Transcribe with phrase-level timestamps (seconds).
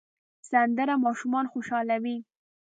[0.49, 2.17] سندره ماشومان خوشحالوي